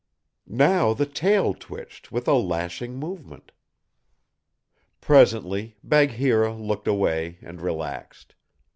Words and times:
Now 0.47 0.95
the 0.95 1.05
tail 1.05 1.53
twitched 1.53 2.11
with 2.11 2.27
a 2.27 2.33
lashing 2.33 2.95
movement. 2.97 3.51
Presently 4.99 5.77
Bagheera 5.83 6.55
looked 6.55 6.87
away 6.87 7.37
and 7.43 7.61
relaxed. 7.61 8.33